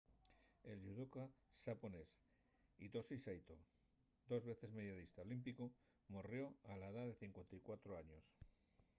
[0.71, 1.25] el yudoca
[1.61, 2.11] xaponés
[2.83, 3.55] hitoshi saito
[4.31, 5.65] dos veces medallista olímpicu
[6.13, 8.23] morrió a la edá de 54 años